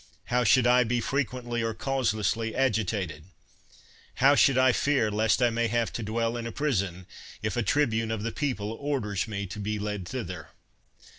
[0.33, 3.25] How should I be frequently or causlessly agitated?
[4.15, 7.05] How should I fear lest I may have to dwell in a prison,
[7.43, 10.47] if a tribune of the people orders me to be led thither?